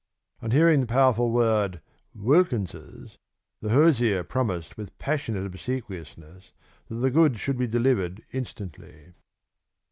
On 0.41 0.49
hearing 0.49 0.79
the 0.79 0.87
powerful 0.87 1.29
word 1.29 1.79
"Wilkins's," 2.15 3.19
the 3.61 3.69
hosier 3.69 4.23
promised 4.23 4.75
with 4.75 4.97
passionate 4.97 5.45
obsequiousness 5.45 6.53
that 6.87 6.95
the 6.95 7.11
goods 7.11 7.39
should 7.39 7.59
be 7.59 7.67
delivered 7.67 8.23
instantly. 8.31 9.13